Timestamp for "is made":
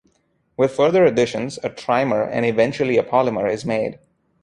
3.47-3.99